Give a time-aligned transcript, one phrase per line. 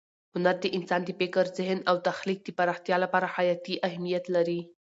[0.35, 4.61] هنر د انسان د فکر، ذهن او تخلیق د پراختیا لپاره حیاتي اهمیت لري.